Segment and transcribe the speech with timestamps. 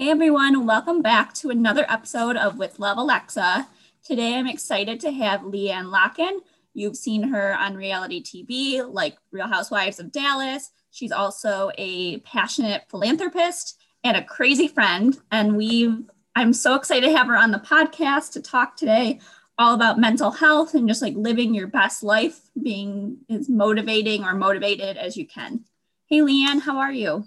[0.00, 3.68] Hey everyone, welcome back to another episode of With Love Alexa.
[4.02, 6.38] Today I'm excited to have LeeAnne Locken.
[6.72, 10.70] You've seen her on reality TV like Real Housewives of Dallas.
[10.90, 15.18] She's also a passionate philanthropist and a crazy friend.
[15.32, 19.20] And we've I'm so excited to have her on the podcast to talk today
[19.58, 24.32] all about mental health and just like living your best life, being as motivating or
[24.32, 25.66] motivated as you can.
[26.06, 27.26] Hey LeeAnne, how are you?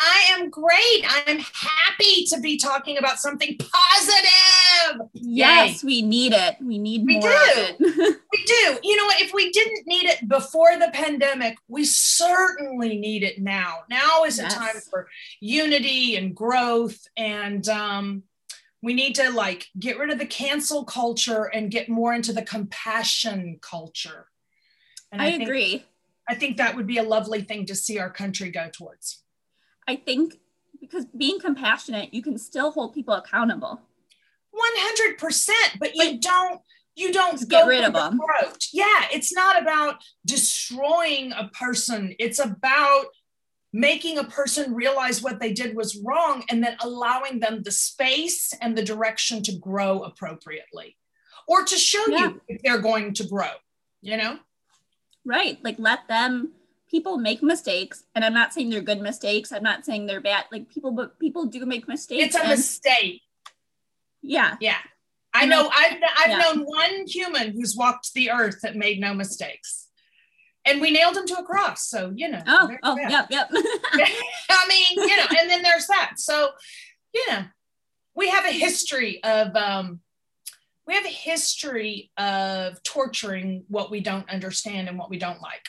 [0.00, 1.04] I am great.
[1.04, 5.08] I'm happy to be talking about something positive.
[5.12, 5.86] Yes, Yay.
[5.86, 6.56] we need it.
[6.60, 7.28] We need we more do.
[7.28, 7.76] of it.
[8.32, 8.78] we do.
[8.82, 9.20] You know what?
[9.20, 13.84] If we didn't need it before the pandemic, we certainly need it now.
[13.88, 14.52] Now is yes.
[14.52, 15.08] a time for
[15.40, 18.24] unity and growth and um
[18.82, 22.42] we need to like get rid of the cancel culture and get more into the
[22.42, 24.26] compassion culture.
[25.10, 25.86] And I, I think, agree.
[26.28, 29.23] I think that would be a lovely thing to see our country go towards.
[29.86, 30.34] I think
[30.80, 33.80] because being compassionate, you can still hold people accountable.
[34.54, 35.50] 100%,
[35.80, 36.60] but you don't
[36.96, 38.18] you don't get rid of the them.
[38.18, 38.66] Throat.
[38.72, 42.14] Yeah, it's not about destroying a person.
[42.20, 43.06] It's about
[43.72, 48.52] making a person realize what they did was wrong and then allowing them the space
[48.60, 50.96] and the direction to grow appropriately
[51.48, 52.28] or to show yeah.
[52.28, 53.50] you if they're going to grow,
[54.00, 54.38] you know?
[55.24, 55.58] Right.
[55.64, 56.52] Like let them
[56.94, 60.44] people make mistakes and i'm not saying they're good mistakes i'm not saying they're bad
[60.52, 63.20] like people but people do make mistakes it's a and, mistake.
[64.22, 64.56] Yeah.
[64.60, 64.78] Yeah.
[65.34, 66.38] I know i've, I've yeah.
[66.38, 69.88] known one human who's walked the earth that made no mistakes.
[70.64, 72.42] And we nailed him to a cross so you know.
[72.46, 73.50] Oh oh yep yep.
[73.52, 76.12] I mean you know and then there's that.
[76.18, 76.50] So
[77.12, 77.42] you know
[78.14, 79.98] we have a history of um
[80.86, 85.66] we have a history of torturing what we don't understand and what we don't like.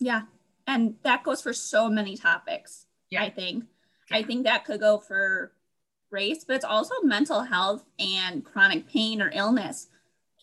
[0.00, 0.22] Yeah
[0.66, 3.22] and that goes for so many topics yeah.
[3.22, 3.64] i think
[4.10, 4.18] yeah.
[4.18, 5.52] i think that could go for
[6.10, 9.88] race but it's also mental health and chronic pain or illness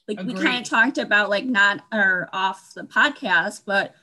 [0.07, 0.37] like Agreed.
[0.37, 3.95] we kind of talked about like not or off the podcast but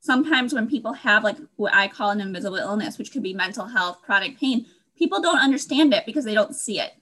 [0.00, 3.66] sometimes when people have like what i call an invisible illness which could be mental
[3.66, 6.92] health chronic pain people don't understand it because they don't see it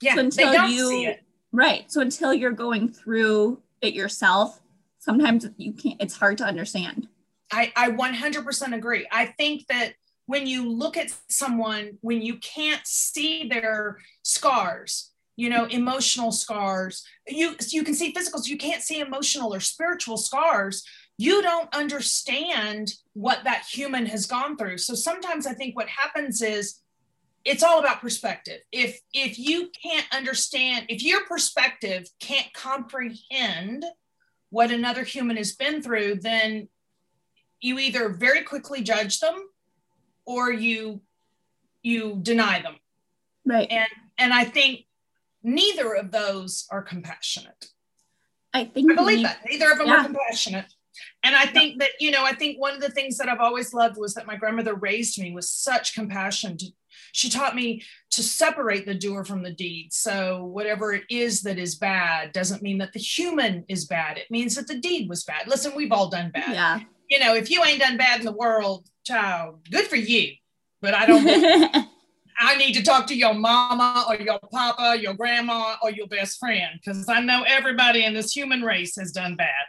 [0.00, 1.22] yeah so until they don't you see it.
[1.52, 4.60] right so until you're going through it yourself
[4.98, 7.08] sometimes you can't it's hard to understand
[7.50, 9.06] I, I 100% agree.
[9.10, 9.94] I think that
[10.26, 17.04] when you look at someone, when you can't see their scars, you know, emotional scars,
[17.26, 20.84] you, you can see physicals, you can't see emotional or spiritual scars.
[21.18, 24.78] You don't understand what that human has gone through.
[24.78, 26.80] So sometimes I think what happens is
[27.44, 28.60] it's all about perspective.
[28.70, 33.84] If if you can't understand, if your perspective can't comprehend
[34.50, 36.68] what another human has been through, then
[37.60, 39.48] you either very quickly judge them
[40.24, 41.00] or you
[41.82, 42.76] you deny them.
[43.46, 43.70] Right.
[43.70, 43.88] And
[44.18, 44.84] and i think
[45.42, 47.66] neither of those are compassionate.
[48.52, 50.00] I think i believe that neither of them yeah.
[50.00, 50.66] are compassionate.
[51.22, 53.72] And i think that you know i think one of the things that i've always
[53.72, 56.66] loved was that my grandmother raised me with such compassion to,
[57.12, 59.92] she taught me to separate the doer from the deed.
[59.92, 64.16] So whatever it is that is bad doesn't mean that the human is bad.
[64.16, 65.48] It means that the deed was bad.
[65.48, 66.52] Listen we've all done bad.
[66.52, 70.32] Yeah you know, if you ain't done bad in the world, child, good for you.
[70.80, 71.86] But I don't.
[72.42, 76.38] I need to talk to your mama or your papa, your grandma, or your best
[76.38, 79.66] friend because I know everybody in this human race has done bad.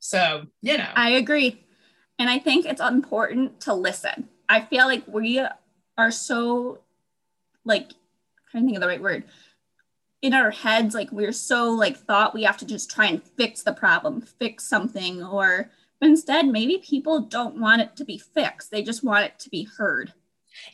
[0.00, 0.88] So, you know.
[0.94, 1.62] I agree.
[2.18, 4.28] And I think it's important to listen.
[4.48, 5.44] I feel like we
[5.98, 6.78] are so,
[7.66, 9.24] like, I'm trying to think of the right word.
[10.22, 13.62] In our heads, like, we're so, like, thought we have to just try and fix
[13.62, 15.70] the problem, fix something, or
[16.00, 18.70] but instead, maybe people don't want it to be fixed.
[18.70, 20.12] They just want it to be heard.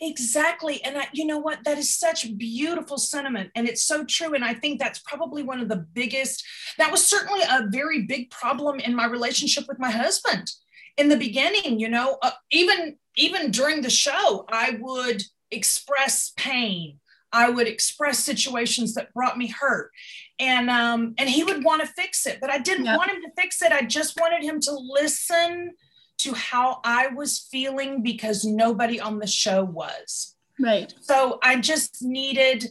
[0.00, 0.82] Exactly.
[0.82, 1.64] And I, you know what?
[1.64, 3.50] That is such beautiful sentiment.
[3.54, 4.34] And it's so true.
[4.34, 6.44] And I think that's probably one of the biggest,
[6.78, 10.50] that was certainly a very big problem in my relationship with my husband
[10.96, 17.00] in the beginning, you know, uh, even, even during the show, I would express pain.
[17.32, 19.90] I would express situations that brought me hurt
[20.38, 23.30] and um and he would want to fix it but i didn't want him to
[23.36, 23.72] fix it.
[23.72, 25.72] I just wanted him to listen
[26.18, 30.36] to how i was feeling because nobody on the show was.
[30.60, 30.92] Right.
[31.00, 32.66] So i just needed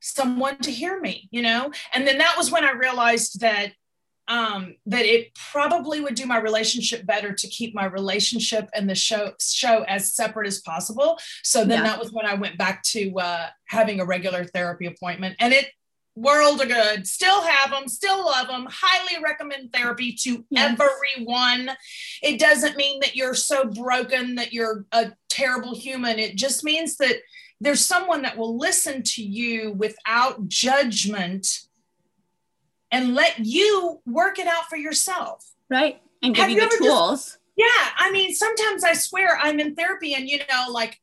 [0.00, 1.70] someone to hear me you know?
[1.92, 3.72] And then that was when i realized that
[4.28, 8.94] um that it probably would do my relationship better to keep my relationship and the
[8.94, 11.18] show show as separate as possible.
[11.42, 11.90] So then yeah.
[11.90, 15.36] that was when i went back to uh having a regular therapy appointment.
[15.40, 15.66] And it
[16.14, 20.78] world are good still have them still love them highly recommend therapy to yes.
[20.78, 21.70] everyone
[22.22, 26.96] it doesn't mean that you're so broken that you're a terrible human it just means
[26.98, 27.16] that
[27.62, 31.60] there's someone that will listen to you without judgment
[32.90, 35.48] and let you work it out for yourself.
[35.70, 36.00] Right.
[36.22, 37.38] And give Have you you the ever just- tools.
[37.54, 37.66] Yeah,
[37.98, 40.98] I mean, sometimes I swear I'm in therapy, and you know, like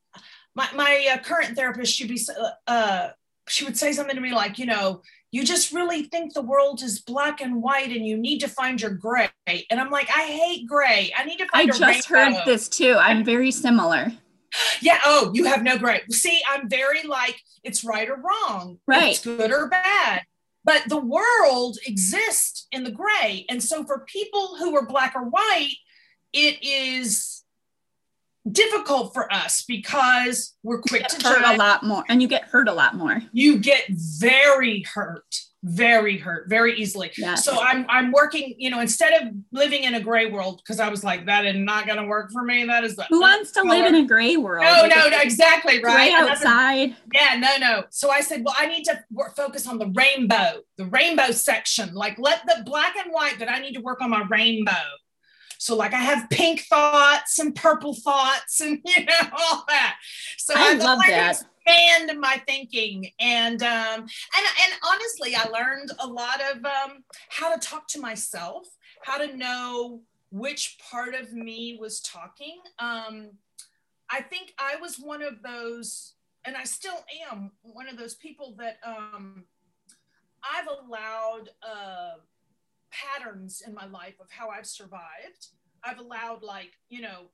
[0.56, 2.20] my my uh, current therapist, she'd be
[2.66, 3.10] uh,
[3.50, 5.02] she would say something to me like, you know,
[5.32, 8.80] you just really think the world is black and white, and you need to find
[8.80, 9.28] your gray.
[9.46, 11.12] And I'm like, I hate gray.
[11.16, 12.96] I need to I find a just heard this too.
[12.98, 14.12] I'm very similar.
[14.80, 14.98] Yeah.
[15.04, 16.00] Oh, you have no gray.
[16.10, 18.78] See, I'm very like it's right or wrong.
[18.86, 19.10] Right.
[19.10, 20.22] It's good or bad.
[20.64, 23.46] But the world exists in the gray.
[23.48, 25.74] And so for people who are black or white,
[26.32, 27.39] it is
[28.50, 32.68] difficult for us because we're quick to hurt a lot more, and you get hurt
[32.68, 33.22] a lot more.
[33.32, 37.10] You get very hurt, very hurt, very easily.
[37.18, 37.34] Yeah.
[37.34, 40.88] So I'm I'm working, you know, instead of living in a gray world, because I
[40.88, 42.64] was like, that is not gonna work for me.
[42.64, 44.64] That is the Who wants to live in a gray world?
[44.64, 46.12] no, no, no, exactly right.
[46.12, 46.96] Outside.
[47.12, 47.84] yeah, no, no.
[47.90, 51.94] So I said, well, I need to work, focus on the rainbow, the rainbow section.
[51.94, 54.72] Like, let the black and white, but I need to work on my rainbow.
[55.60, 59.96] So, like, I have pink thoughts and purple thoughts, and you know all that.
[60.38, 61.42] So I go love that.
[61.66, 67.54] Expand my thinking, and um, and and honestly, I learned a lot of um, how
[67.54, 68.68] to talk to myself,
[69.02, 70.00] how to know
[70.32, 72.60] which part of me was talking.
[72.78, 73.32] Um,
[74.10, 76.14] I think I was one of those,
[76.46, 79.44] and I still am one of those people that um,
[80.42, 82.12] I've allowed uh,
[82.90, 85.48] patterns in my life of how I've survived.
[85.82, 87.30] I've allowed, like, you know,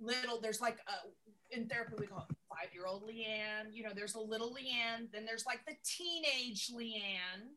[0.00, 3.72] little, there's like a, in therapy, we call it five year old LeeAnne.
[3.72, 7.50] You know, there's a little LeeAnne, then there's like the teenage LeeAnne.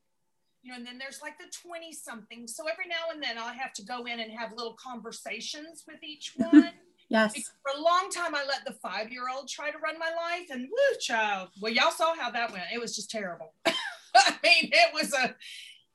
[0.61, 2.47] You know, and then there's like the 20 something.
[2.47, 6.01] So every now and then I'll have to go in and have little conversations with
[6.03, 6.71] each one.
[7.09, 7.33] Yes.
[7.33, 10.09] Because for a long time, I let the five year old try to run my
[10.09, 11.49] life, and woo, child.
[11.61, 12.63] Well, y'all saw how that went.
[12.73, 13.53] It was just terrible.
[13.65, 15.35] I mean, it was a,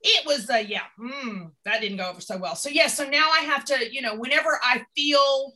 [0.03, 2.55] it was a, yeah, mm, that didn't go over so well.
[2.55, 5.55] So, yeah, so now I have to, you know, whenever I feel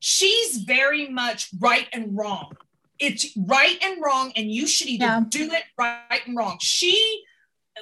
[0.00, 2.52] she's very much right and wrong,
[2.98, 5.22] it's right and wrong, and you should either Yeah.
[5.28, 6.58] do it right and wrong.
[6.60, 7.24] She,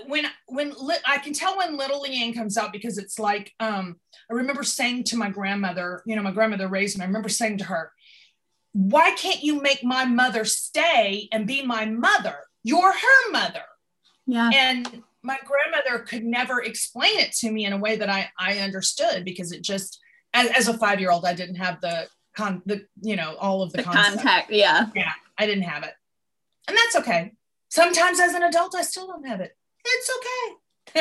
[0.06, 0.72] when when
[1.04, 3.96] I can tell when little LeeAnne comes out because it's like um
[4.30, 7.02] I remember saying to my grandmother, you know, my grandmother raised me.
[7.02, 7.92] I remember saying to her,
[8.72, 12.36] "Why can't you make my mother stay and be my mother?
[12.62, 13.64] You're her mother."
[14.28, 14.50] Yeah.
[14.54, 18.58] And my grandmother could never explain it to me in a way that I I
[18.58, 20.00] understood because it just
[20.34, 23.62] as, as a five year old I didn't have the con the you know all
[23.62, 24.50] of the, The contact.
[24.50, 24.86] Yeah.
[25.38, 25.92] I didn't have it,
[26.68, 27.32] and that's okay.
[27.70, 29.56] Sometimes as an adult I still don't have it.
[29.84, 30.56] It's okay.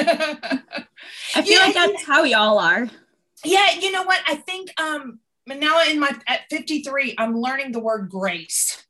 [1.35, 2.87] I feel Yeah, like that's how y'all are.
[3.45, 7.79] yeah you know what i think um now in my at 53 i'm learning the
[7.79, 8.85] word grace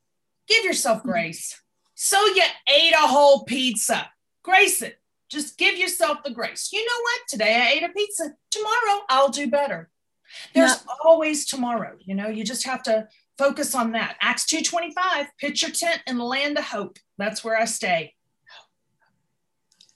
[0.48, 1.62] give yourself grace
[1.94, 4.10] so you ate a whole pizza
[4.44, 5.00] grace it
[5.30, 9.30] just give yourself the grace you know what today i ate a pizza tomorrow i'll
[9.30, 9.90] do better
[10.54, 15.62] there's always tomorrow you know you just have to focus on that acts 225 pitch
[15.62, 18.14] your tent in the land of hope that's where i stay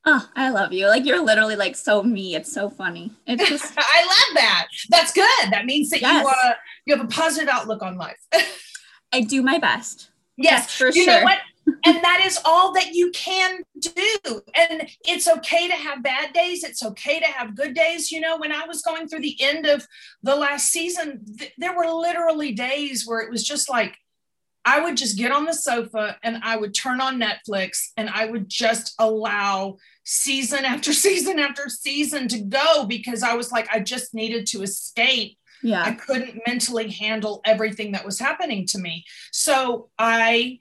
[0.06, 0.88] Oh, I love you.
[0.88, 2.34] Like you're literally like so me.
[2.34, 3.12] It's so funny.
[3.28, 6.24] It's just i love that that's good that means that Yes.
[6.24, 6.54] you uh
[6.86, 8.18] you have a positive outlook on life
[9.12, 10.10] I do my best.
[10.38, 11.19] Yes, for you sure.
[11.19, 11.40] know what?
[11.86, 14.42] And that is all that you can do.
[14.56, 16.64] And it's okay to have bad days.
[16.64, 18.11] It's okay to have good days.
[18.11, 19.85] You know, when I was going through the end of
[20.23, 23.95] the last season, th- there were literally days where it was just like,
[24.66, 28.26] I would just get on the sofa and I would turn on Netflix and I
[28.26, 33.80] would just allow season after season after season to go because I was like, I
[33.80, 35.83] just needed to escape yeah.
[35.83, 39.06] I couldn't mentally handle everything that was happening to me.
[39.31, 40.59] So I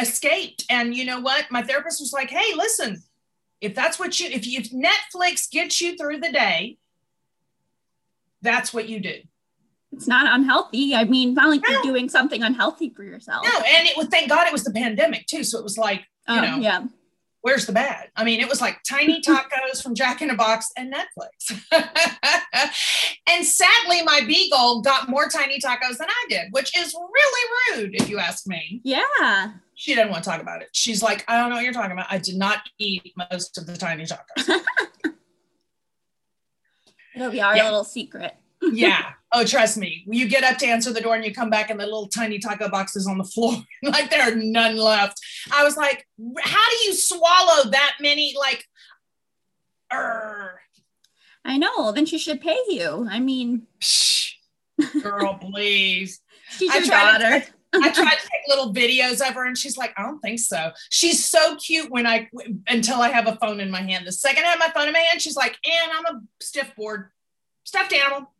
[0.00, 0.64] escaped.
[0.70, 1.46] And you know what?
[1.50, 3.02] My therapist was like, hey, listen,
[3.60, 6.78] if that's what you, if, you, if Netflix gets you through the day,
[8.42, 9.16] that's what you do.
[9.92, 10.94] It's not unhealthy.
[10.94, 13.44] I mean, not like you're doing something unhealthy for yourself.
[13.44, 15.42] No, and it was, thank God it was the pandemic too.
[15.42, 16.84] So it was like, Oh, you know, yeah.
[17.40, 18.10] where's the bad?
[18.14, 21.58] I mean, it was like tiny tacos from Jack in a Box and Netflix.
[23.26, 27.94] and sadly, my beagle got more tiny tacos than I did, which is really rude
[27.94, 28.82] if you ask me.
[28.84, 29.52] Yeah.
[29.80, 30.70] She doesn't want to talk about it.
[30.72, 32.08] She's like, I don't know what you're talking about.
[32.10, 34.60] I did not eat most of the tiny tacos.
[37.14, 37.62] It'll be our Yeah.
[37.66, 38.34] little secret.
[38.72, 39.12] yeah.
[39.30, 40.04] Oh, trust me.
[40.08, 42.40] You get up to answer the door and you come back and the little tiny
[42.40, 43.54] taco box is on the floor.
[43.84, 45.20] like there are none left.
[45.52, 46.04] I was like,
[46.42, 48.34] how do you swallow that many?
[48.36, 48.64] Like,
[49.92, 50.60] er,
[51.44, 51.92] I know.
[51.92, 53.06] Then she should pay you.
[53.08, 54.32] I mean, psh,
[55.04, 56.20] girl, please.
[56.50, 57.44] she's I your to- daughter.
[57.74, 60.72] I tried to take little videos of her and she's like, I don't think so.
[60.90, 62.28] She's so cute when I
[62.66, 64.06] until I have a phone in my hand.
[64.06, 66.74] The second I have my phone in my hand, she's like, and I'm a stiff
[66.76, 67.10] board,
[67.64, 68.32] stuffed animal.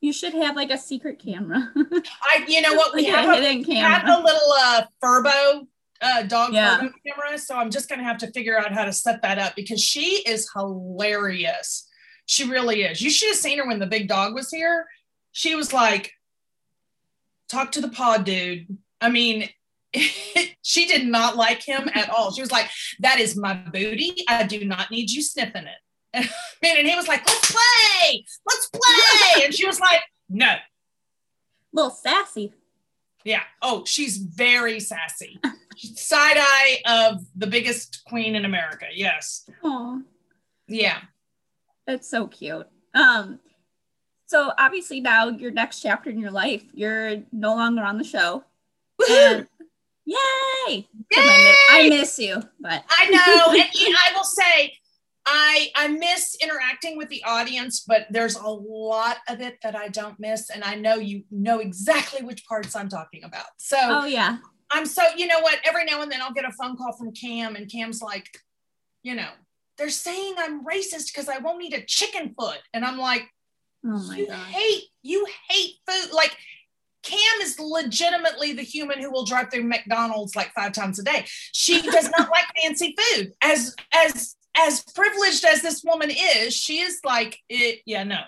[0.00, 1.72] You should have like a secret camera.
[1.76, 5.66] I, you know what, we Like have a, hidden we have a little uh Furbo
[6.00, 6.78] uh dog Yeah.
[6.78, 7.38] Furbo camera.
[7.38, 10.22] So I'm just gonna have to figure out how to set that up because she
[10.26, 11.88] is hilarious.
[12.26, 13.00] She really is.
[13.00, 14.86] You should have seen her when the big dog was here.
[15.32, 16.12] She was like,
[17.48, 18.78] talk to the pod dude.
[19.00, 19.48] I mean,
[20.62, 22.32] she did not like him at all.
[22.32, 22.68] She was like,
[23.00, 24.24] that is my booty.
[24.28, 25.78] I do not need you sniffing it.
[26.62, 29.44] Man, and he was like, let's play, let's play.
[29.44, 30.54] And she was like, no.
[31.72, 32.52] little sassy.
[33.24, 33.42] Yeah.
[33.60, 35.38] Oh, she's very sassy.
[35.76, 38.86] Side eye of the biggest queen in America.
[38.94, 39.48] Yes.
[39.62, 40.02] Oh,
[40.66, 40.98] Yeah.
[41.86, 42.66] that's so cute.
[42.94, 43.38] Um,
[44.28, 48.44] so obviously now your next chapter in your life, you're no longer on the show.
[49.10, 49.46] And
[50.04, 50.86] yay!
[51.12, 51.24] 'Cause
[51.70, 53.52] I, miss, you, but I know.
[53.86, 54.74] And I will say,
[55.26, 59.88] I I miss interacting with the audience, but there's a lot of it that I
[59.88, 60.50] don't miss.
[60.50, 63.46] And I know you know exactly which parts I'm talking about.
[63.58, 64.38] So oh yeah,
[64.70, 65.58] I'm so, you know what?
[65.64, 68.28] Every now and then I'll get a phone call from Kam, and Kam's like,
[69.02, 69.30] you know,
[69.78, 72.58] they're saying I'm racist because I won't eat a chicken foot.
[72.74, 73.22] And I'm like,
[73.84, 76.12] oh my you god, hate you hate food.
[76.12, 76.36] Like
[77.02, 81.24] Kam is legitimately the human who will drive through mcdonald's like five times a day.
[81.52, 83.32] She does not like fancy food.
[83.42, 88.20] As as as privileged as this woman is she is like it, yeah no.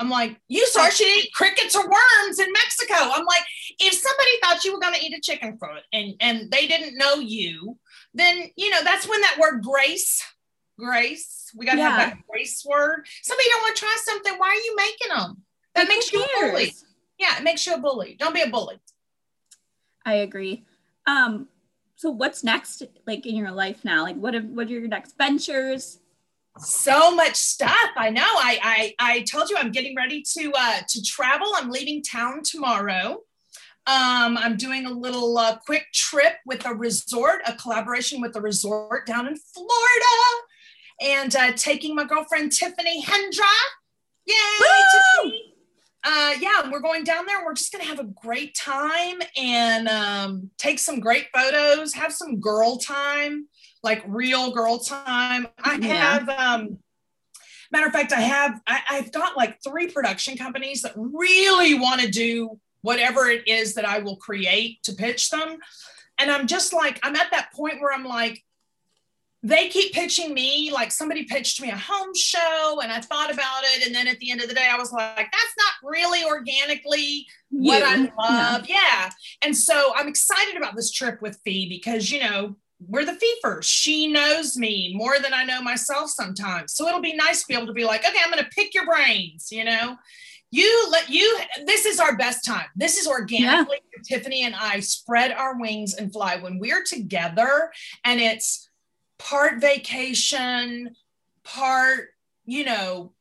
[0.00, 2.94] I'm like you saw she eat crickets or worms in mexico.
[2.94, 3.42] I'm like
[3.80, 6.98] if somebody thought you were going to eat a chicken foot and and they didn't
[6.98, 7.78] know you
[8.14, 10.22] then you know that's when that word grace
[10.78, 11.50] grace.
[11.56, 11.90] We got to Yeah.
[11.90, 13.06] have that grace word.
[13.22, 14.34] Somebody don't want to try something.
[14.38, 15.42] Why are you making them
[15.74, 16.74] that Like, makes you a bully.
[17.18, 18.16] yeah it makes you a bully.
[18.18, 18.80] Don't be a bully.
[20.06, 20.64] I agree.
[21.06, 21.48] Um,
[21.96, 24.02] so what's next, like in your life now?
[24.02, 25.98] Like, what are, what are your next ventures?
[26.60, 27.90] so much stuff.
[27.96, 28.22] I know.
[28.24, 31.46] I i, I told you i'm getting ready to uh to travel.
[31.54, 33.20] I'm leaving town tomorrow.
[33.86, 38.40] Um, I'm doing a little uh, quick trip with a resort, a collaboration with a
[38.40, 40.14] resort down in Florida,
[41.00, 43.44] and uh, taking my girlfriend Tiffany Hendra.
[44.26, 44.34] Yay,
[45.22, 45.54] Tiffany!
[46.04, 47.44] Uh, yeah, we're going down there.
[47.44, 52.40] We're just gonna have a great time and um, take some great photos, have some
[52.40, 53.48] girl time,
[53.82, 55.48] like real girl time.
[55.62, 56.18] I Yeah.
[56.18, 56.78] have um,
[57.72, 62.00] matter of fact, I have I, I've got like three production companies that really want
[62.00, 65.58] to do whatever it is that I will create to pitch them.
[66.18, 68.42] And I'm just like, I'm at that point where I'm like,
[69.42, 73.62] they keep pitching me like somebody pitched me a home show and I thought about
[73.62, 73.86] it.
[73.86, 77.26] And then at the end of the day, I was like, that's not really organically
[77.50, 78.12] what I You.
[78.18, 78.68] love.
[78.68, 79.10] Yeah.
[79.42, 83.64] And so I'm excited about this trip with Fee because, you know, we're the Feefers.
[83.64, 86.74] She knows me more than I know myself sometimes.
[86.74, 88.74] So it'll be nice to be able to be like, okay, I'm going to pick
[88.74, 89.96] your brains, you know?
[90.50, 92.66] You let you, this is our best time.
[92.74, 97.70] This is organically Tiffany and I spread our wings and fly when we're together
[98.04, 98.67] and it's
[99.18, 100.94] part vacation,
[101.44, 102.08] part,
[102.44, 103.12] you know,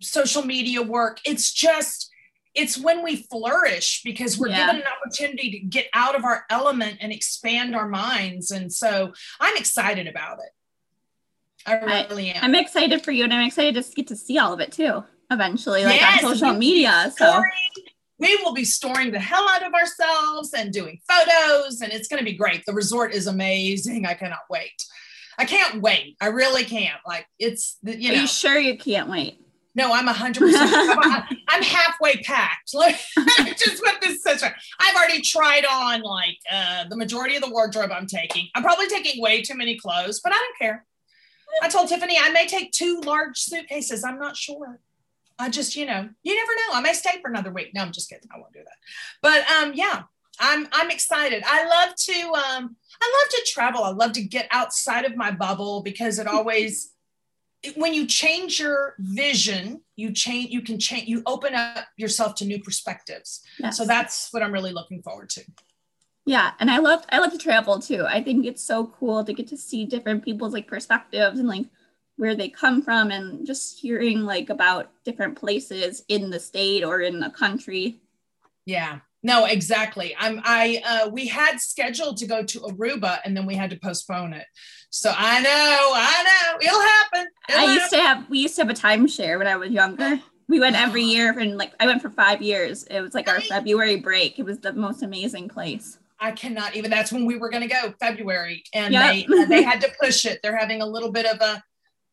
[0.00, 1.20] social media work.
[1.24, 2.10] It's just,
[2.54, 4.66] it's when we flourish because we're Yeah.
[4.66, 8.50] given an opportunity to get out of our element and expand our minds.
[8.50, 10.50] And so I'm excited about it.
[11.66, 12.44] I I- really am.
[12.44, 15.02] I'm excited for you, and I'm excited to get to see all of it too.
[15.30, 17.10] Eventually, like Yes, on social media.
[17.16, 17.42] So
[18.18, 22.18] we will be storing the hell out of ourselves and doing photos, and it's going
[22.18, 22.62] to be great.
[22.66, 24.04] The resort is amazing.
[24.04, 24.84] I cannot wait.
[25.38, 26.16] I can't wait.
[26.20, 27.00] I really can't.
[27.06, 29.40] Like it's the- you are you sure you can't wait?
[29.76, 30.70] No, I'm hundred percent.
[31.48, 32.72] I'm halfway packed.
[32.72, 34.50] Just put this way.
[34.78, 38.48] I've already tried on like uh, the majority of the wardrobe I'm taking.
[38.54, 40.86] I'm probably taking way too many clothes, but I don't care.
[41.62, 44.04] I told Tiffany I may take two large suitcases.
[44.04, 44.80] I'm not sure.
[45.38, 46.78] I just, you know, you never know.
[46.78, 47.72] I may stay for another week.
[47.74, 48.28] No, I'm just kidding.
[48.32, 48.76] I won't do that.
[49.22, 50.04] But um, yeah,
[50.40, 51.42] I'm I'm excited.
[51.46, 53.84] I love to um, I love to travel.
[53.84, 56.94] I love to get outside of my bubble because it always
[57.76, 62.44] when you change your vision, you change, you can change, you open up yourself to
[62.44, 63.42] new perspectives.
[63.58, 63.76] Yes.
[63.78, 65.44] So that's what I'm really looking forward to.
[66.26, 68.04] Yeah, and I love I love to travel too.
[68.06, 71.66] I think it's so cool to get to see different people's like perspectives and like
[72.16, 77.00] where they come from and just hearing like about different places in the state or
[77.00, 78.00] in the country.
[78.64, 79.00] Yeah.
[79.24, 80.14] No, exactly.
[80.18, 83.76] I'm I uh we had scheduled to go to Aruba and then we had to
[83.76, 84.46] postpone it.
[84.90, 87.32] So I know, I know, it'll happen.
[87.48, 87.74] It'll I happen.
[87.74, 90.20] used to have we used to have a timeshare when I was younger.
[90.46, 92.84] We went every year and like I went for five years.
[92.84, 94.38] It was like our February break.
[94.38, 95.98] It was the most amazing place.
[96.20, 96.90] I cannot even.
[96.90, 99.26] That's when we were going to go, February, and yep.
[99.26, 100.40] they they had to push it.
[100.42, 101.62] They're having a little bit of a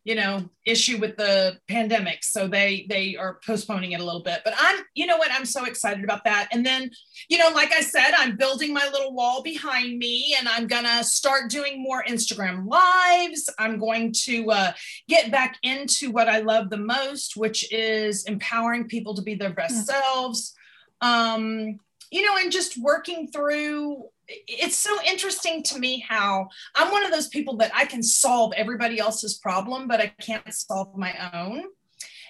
[0.03, 2.23] you know issue with the pandemic.
[2.23, 4.41] So they they are postponing it a little bit.
[4.43, 5.31] But i'm you know what?
[5.31, 6.49] I'm so excited about that.
[6.51, 6.91] And then
[7.29, 11.03] you know like i said i'm building my little wall behind me and i'm gonna
[11.03, 13.49] start doing more instagram lives.
[13.59, 14.71] I'm going to uh,
[15.07, 19.53] get back into what i love the most which is empowering people to be their
[19.53, 19.95] best yeah.
[19.95, 20.53] selves.
[21.01, 21.79] Um
[22.11, 24.05] you know and just working through
[24.47, 28.53] it's so interesting to me how I'm one of those people that I can solve
[28.55, 31.63] everybody else's problem, but I can't solve my own.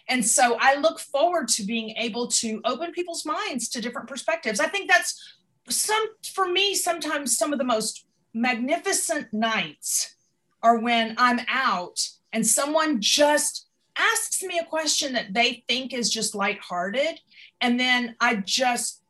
[0.10, 4.60] And so I look forward to being able to open people's minds to different perspectives.
[4.60, 5.38] I think that's
[5.70, 6.04] some,
[6.34, 10.16] for me, sometimes some of the most magnificent nights
[10.64, 13.68] are when I'm out and someone just
[13.98, 17.20] asks me a question that they think is just lighthearted.
[17.60, 19.01] And then I just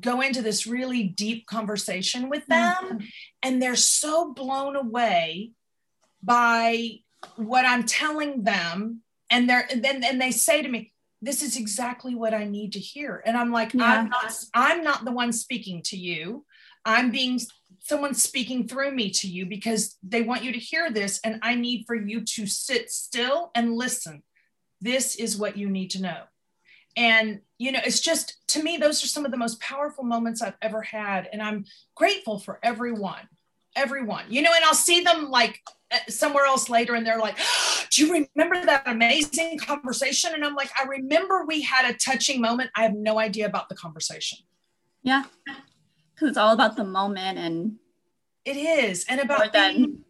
[0.00, 3.04] go into this really deep conversation with them mm-hmm.
[3.42, 5.52] and they're so blown away
[6.22, 6.90] by
[7.36, 12.14] what I'm telling them and they're then and they say to me this is exactly
[12.14, 13.84] what I need to hear and I'm like yeah.
[13.84, 16.44] I'm not I'm not the one speaking to you
[16.84, 17.40] I'm being
[17.80, 21.54] someone speaking through me to you because they want you to hear this and I
[21.54, 24.22] need for you to sit still and listen
[24.80, 26.22] this is what you need to know
[26.96, 30.42] and you know it's just to me those are some of the most powerful moments
[30.42, 33.28] i've ever had and i'm grateful for everyone
[33.74, 37.38] everyone you know and i'll see them like uh, somewhere else later and they're like
[37.90, 40.32] do you remember that amazing conversation?
[40.34, 42.70] And i'm like i remember we had a touching moment.
[42.76, 44.38] I have no idea about the conversation.
[45.02, 45.24] Yeah.
[45.46, 47.76] Because it's all about the moment and
[48.44, 50.00] it is and about being,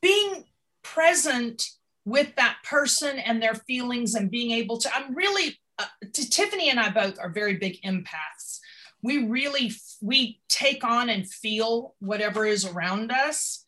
[0.00, 0.44] being
[0.82, 1.68] present
[2.04, 6.80] with that person and their feelings and being able to i'm really uh, Tiffany and
[6.80, 8.60] I both are very big empaths.
[9.02, 13.64] We really we take on and feel whatever is around us,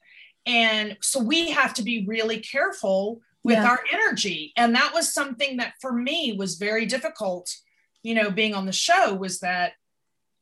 [0.46, 3.68] and so we have to be really careful with yeah.
[3.68, 4.52] our energy.
[4.56, 7.54] And that was something that for me was very difficult.
[8.02, 9.72] You know, being on the show was that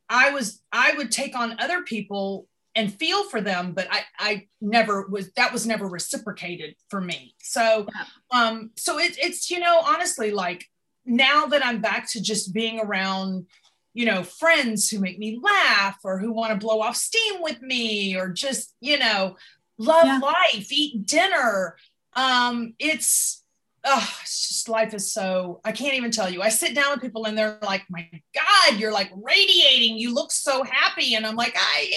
[0.08, 4.46] I was I would take on other people and feel for them but i i
[4.60, 7.86] never was that was never reciprocated for me so
[8.30, 10.64] um so it, it's you know honestly like
[11.04, 13.46] now that I'm back to just being around,
[13.94, 17.60] you know, friends who make me laugh or who want to blow off steam with
[17.60, 19.36] me or just, you know,
[19.78, 20.18] love yeah.
[20.18, 21.76] life, eat dinner.
[22.14, 23.42] Um, it's,
[23.84, 26.40] oh, it's just life is so, I can't even tell you.
[26.40, 29.98] I sit down with people and they're like, my God, you're like radiating.
[29.98, 31.14] You look so happy.
[31.14, 31.90] And I'm like, I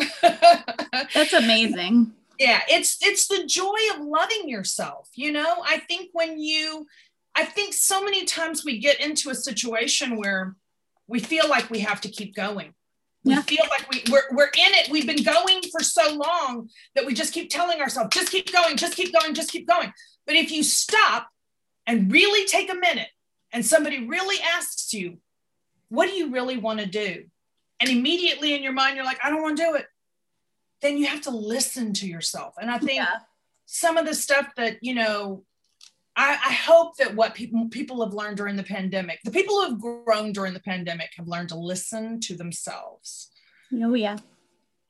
[1.13, 5.63] That's amazing yeah it's it's the joy of loving yourself you know?
[5.65, 6.87] I think when you
[7.35, 10.55] i think so many times we get into a situation where
[11.07, 12.73] we feel like we have to keep going.
[13.25, 13.41] We yeah.
[13.41, 14.89] feel like we, we're, we're in it.
[14.89, 18.77] We've been going for so long that we just keep telling ourselves just keep going
[18.77, 19.91] just keep going just keep going.
[20.25, 21.27] But if you stop
[21.85, 23.09] and really take a minute
[23.51, 25.17] and somebody really asks you
[25.89, 27.25] what do you really want to do?
[27.83, 29.85] and immediately in your mind you're like i don't want to do it
[30.83, 32.55] then you have to listen to yourself.
[32.61, 33.19] And I think yeah.
[33.65, 35.43] some of the stuff that, you know,
[36.15, 39.69] I, I, hope that what people people have learned during the pandemic, the people who
[39.69, 43.31] have grown during the pandemic have learned to listen to themselves.
[43.73, 44.17] Oh yeah.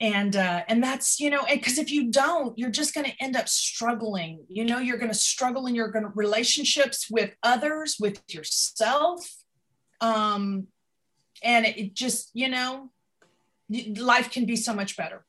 [0.01, 3.38] And uh, and that's you know because if you don't, you're just going to end
[3.38, 4.43] up struggling.
[4.49, 9.25] You know, you're going to struggle in your gonna, relationships with others, with yourself,
[10.01, 10.67] um,
[11.41, 12.89] and it just you know,
[13.95, 15.23] life can be so much better.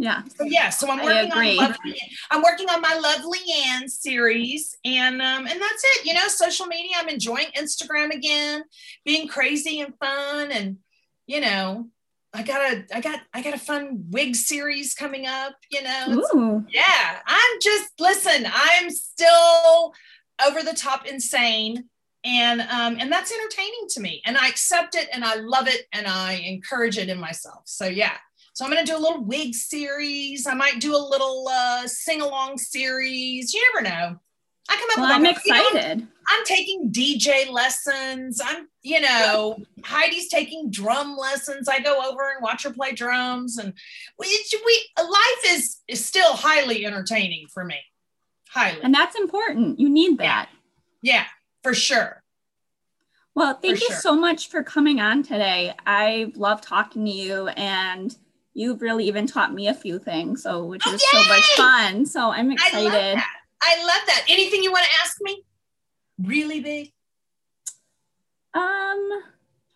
[0.00, 0.22] Yeah.
[0.34, 5.20] So yeah, so I'm working on lovely, I'm working on my lovely Ann series, and
[5.20, 6.06] um, and that's it.
[6.06, 6.96] You know, social media.
[6.96, 8.62] I'm enjoying Instagram again,
[9.04, 10.78] being crazy and fun, and
[11.26, 11.88] you know,
[12.32, 15.56] I got a I got I got a fun wig series coming up.
[15.70, 17.18] You know, yeah.
[17.26, 18.46] I'm just listen.
[18.50, 19.92] I'm still
[20.46, 21.90] over the top insane
[22.24, 25.86] and um, and that's entertaining to me and i accept it and i love it
[25.92, 28.16] and i encourage it in myself so yeah
[28.60, 30.46] so I'm going to do a little wig series.
[30.46, 33.54] I might do a little uh, sing along series.
[33.54, 34.20] You never know.
[34.68, 36.00] I come up well, I'm excited.
[36.00, 38.38] You know, I'm taking DJ lessons.
[38.44, 41.70] I'm, you know, Heidi's taking drum lessons.
[41.70, 43.72] I go over and watch her play drums, and
[44.18, 44.26] we,
[44.66, 47.78] we life is is still highly entertaining for me.
[48.50, 49.80] Highly, and that's important.
[49.80, 50.50] You need that.
[51.00, 51.24] Yeah, yeah
[51.62, 52.22] for sure.
[53.34, 54.00] Well, thank for you sure.
[54.00, 55.72] so much for coming on today.
[55.86, 58.14] I love talking to you and
[58.54, 62.06] you've really even taught me a few things, so which oh, is so much fun.
[62.06, 62.92] So I'm excited.
[62.92, 63.22] I love,
[63.62, 64.24] I love that.
[64.28, 65.44] Anything you want to ask me?
[66.22, 66.92] really big?
[68.54, 69.22] Um,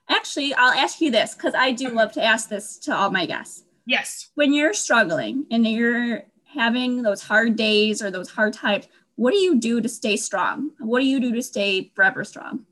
[0.09, 3.27] actually, I'll ask you this because I do love to ask this to all my
[3.27, 3.65] guests.
[3.87, 4.31] Yes.
[4.35, 9.39] When you're struggling and you're having those hard days or those hard times, what do
[9.39, 10.71] you do to stay strong?
[10.79, 12.67] What do you do to stay forever strong?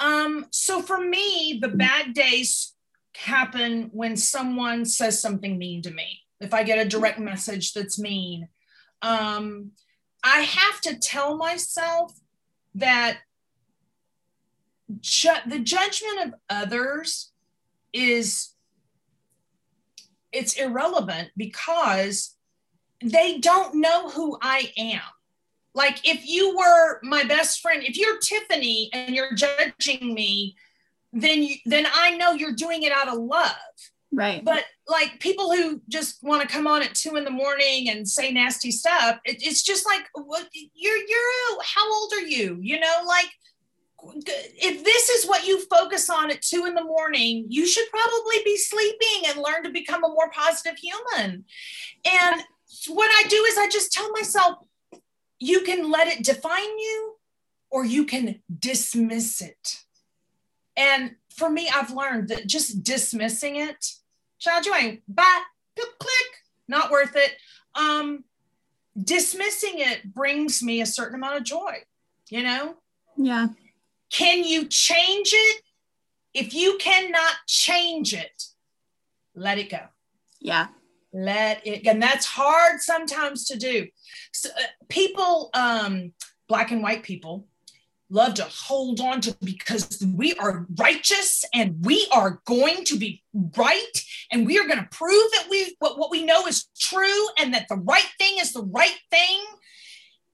[0.00, 2.71] Um, so for me, the bad days
[3.16, 6.20] happen when someone says something mean to me.
[6.40, 8.48] If I get a direct message that's mean,
[9.00, 9.72] um,
[10.24, 12.12] I have to tell myself
[12.74, 13.18] that
[15.00, 17.32] ju- the judgment of others
[17.92, 18.54] is
[20.32, 22.36] it's irrelevant because
[23.02, 25.00] they don't know who I am.
[25.74, 30.56] Like if you were my best friend, if you're Tiffany and you're judging me,
[31.12, 33.52] then you, then I know you're doing it out of love.
[34.14, 34.44] Right.
[34.44, 38.06] But like people who just want to come on at two in the morning and
[38.06, 42.58] say nasty stuff, it, it's just like, what you're you're how old are you?
[42.60, 43.30] You know, like
[44.26, 48.36] if this is what you focus on at two in the morning, you should probably
[48.44, 51.44] be sleeping and learn to become a more positive human.
[52.04, 52.42] And
[52.88, 54.58] what I do is I just tell myself,
[55.38, 57.14] you can let it define you
[57.70, 59.78] or you can dismiss it.
[60.82, 63.86] And for me, I've learned that just dismissing it,
[64.40, 65.42] child, you ain't bye,
[65.76, 66.30] click,
[66.66, 67.32] not worth it.
[67.76, 68.24] Um,
[69.00, 71.76] dismissing it brings me a certain amount of joy,
[72.28, 72.74] you know?
[73.16, 73.48] Yeah.
[74.10, 75.62] Can you change it?
[76.34, 78.42] If you cannot change it,
[79.36, 79.80] let it go.
[80.40, 80.68] Yeah.
[81.12, 83.86] Let it, and that's hard sometimes to do.
[84.32, 86.12] So, uh, people, um,
[86.48, 87.46] black and white people,
[88.12, 93.22] love to hold on to because we are righteous and we are going to be
[93.56, 97.26] right and we are going to prove that we what, what we know is true
[97.38, 99.40] and that the right thing is the right thing.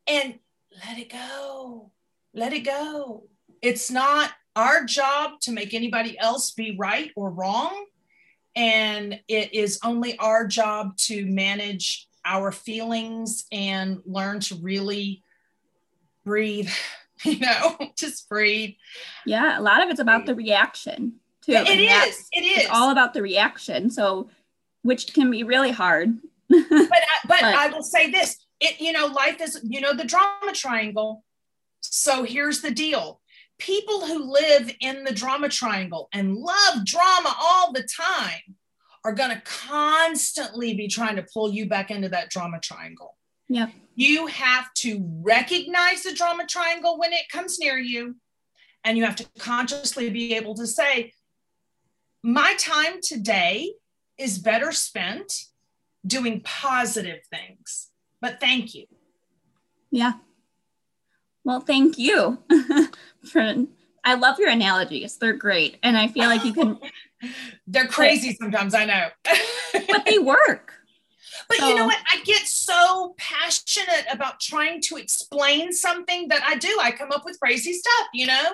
[0.07, 0.39] And
[0.87, 1.93] let it go
[2.35, 3.25] let it go.
[3.63, 7.87] It's not our job to make anybody else be right or wrong.
[8.57, 15.23] And it is only our job to manage our feelings and learn to really
[16.25, 16.71] breathe
[17.25, 18.75] you know just breathe.
[19.27, 21.53] Yeah a lot of it's about the reaction too.
[21.53, 22.65] It is it is.
[22.65, 24.31] it's all about the reaction so
[24.83, 26.19] which can be really hard.
[26.49, 26.91] But I, uh, but,
[27.29, 31.25] but I will say this it you know life is you know the drama triangle.
[31.81, 33.21] So here's the deal.
[33.59, 38.57] People who live in the drama triangle and love drama all the time
[39.05, 43.17] are going to constantly be trying to pull you back into that drama triangle.
[43.49, 48.15] Yeah you have to recognize the drama triangle when it comes near you
[48.85, 51.13] and you have to consciously be able to say
[52.23, 53.73] my time today
[54.17, 55.47] is better spent
[56.07, 58.87] doing positive things but thank you.
[59.91, 60.13] Yeah.
[61.43, 62.39] Well thank you.
[63.25, 63.55] For
[64.05, 65.17] i love your analogies.
[65.17, 66.79] They're great and i feel like you can
[67.67, 69.09] they're crazy sometimes i know.
[69.73, 70.78] But they work
[71.49, 71.99] but so, you know what?
[72.13, 76.79] I get so passionate about trying to explain something that I do.
[76.81, 78.53] I come up with crazy stuff, you know?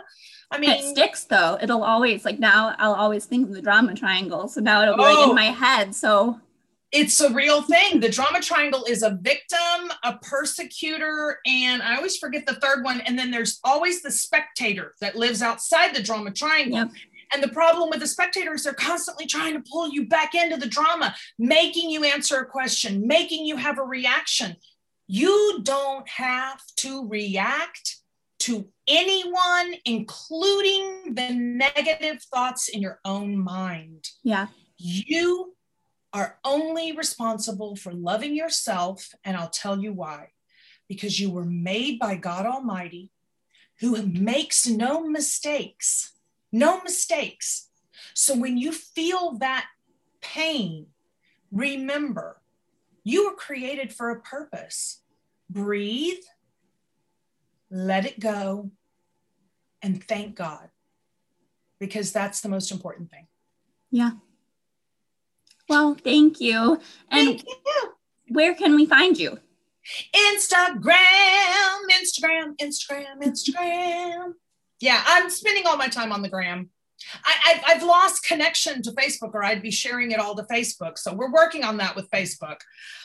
[0.51, 1.59] I mean, it sticks though.
[1.61, 4.47] It'll always, like now, I'll always think of the drama triangle.
[4.47, 5.35] So now it'll be oh, like in oh.
[5.35, 5.95] my head.
[5.95, 6.41] So
[6.93, 7.99] it's a real thing.
[7.99, 13.01] The drama triangle is a victim, a persecutor, and I always forget the third one.
[13.01, 16.79] And then there's always the spectator that lives outside the drama triangle.
[16.79, 16.91] Yep.
[17.33, 20.67] And the problem with the spectators, they're constantly trying to pull you back into the
[20.67, 24.57] drama, making you answer a question, making you have a reaction.
[25.07, 27.97] You don't have to react
[28.41, 34.09] to anyone, including the negative thoughts in your own mind.
[34.23, 34.49] Yeah.
[34.77, 35.55] You
[36.13, 39.11] are only responsible for loving yourself.
[39.25, 40.29] And I'll tell you why.
[40.89, 43.11] Because you were made by God Almighty,
[43.81, 46.13] who makes no mistakes
[46.55, 47.69] no mistakes.
[48.15, 49.67] So when you feel that
[50.21, 50.87] pain,
[51.51, 52.41] remember
[53.03, 55.03] you were created for a purpose.
[55.51, 56.23] Breathe,
[57.71, 58.71] let it go,
[59.83, 60.71] and thank God
[61.81, 63.27] because that's the most important thing.
[63.91, 64.13] Yeah.
[65.69, 66.81] Well, thank you.
[67.11, 67.95] And thank you.
[68.29, 69.39] where can we find you?
[70.15, 70.95] Instagram,
[71.91, 74.35] Instagram, Instagram, Instagram
[74.81, 76.71] yeah, I'm spending all my time on the gram.
[77.25, 80.99] I, have lost connection to Facebook, or I'd be sharing it all to Facebook.
[80.99, 82.59] So we're working on that with Facebook.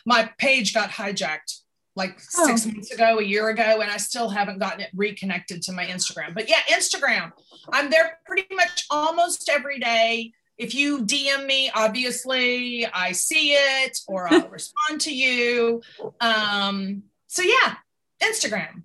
[0.06, 1.62] My page got hijacked
[1.96, 2.48] like oh.
[2.48, 5.86] six months ago, a year ago, and I still haven't gotten it reconnected to my
[5.86, 6.34] Instagram.
[6.34, 7.32] But yeah, Instagram,
[7.72, 10.34] I'm there pretty much almost every day.
[10.58, 15.82] If you DM me, obviously I see it or I'll respond to you.
[16.20, 17.76] Um, so yeah,
[18.22, 18.84] Instagram.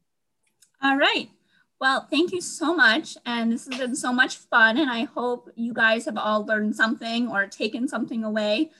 [0.82, 1.30] All right.
[1.80, 3.16] Well, thank you so much.
[3.26, 4.78] And this has been so much fun.
[4.78, 8.70] And I hope you guys have all learned something or taken something away.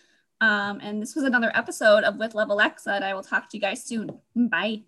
[0.40, 2.92] Um, and this was another episode of With Love Alexa.
[2.92, 4.20] And I will talk to you guys soon.
[4.34, 4.84] Bye.